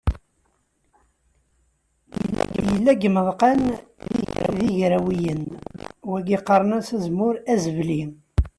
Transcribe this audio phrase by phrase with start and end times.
[2.67, 3.61] Yella deg yimeḍqan
[4.55, 5.43] d igrawiyen,
[6.09, 8.01] wagi qqaren-as azemmur azebli.